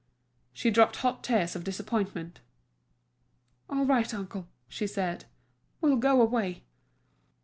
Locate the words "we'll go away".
5.79-6.63